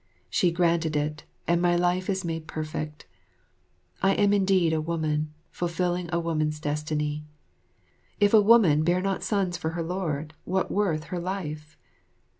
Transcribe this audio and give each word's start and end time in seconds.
She 0.31 0.49
granted 0.51 0.95
it, 0.95 1.25
and 1.47 1.61
my 1.61 1.75
life 1.75 2.09
is 2.09 2.25
made 2.25 2.47
perfect. 2.47 3.05
I 4.01 4.13
am 4.13 4.33
indeed 4.33 4.73
a 4.73 4.81
woman, 4.81 5.31
fulfilling 5.51 6.09
a 6.11 6.19
woman's 6.19 6.59
destiny. 6.59 7.23
If 8.19 8.33
a 8.33 8.41
woman 8.41 8.83
bear 8.83 8.99
not 8.99 9.21
sons 9.21 9.57
for 9.57 9.69
her 9.77 9.83
lord, 9.83 10.33
what 10.43 10.71
worth 10.71 11.03
her 11.13 11.19
life? 11.19 11.77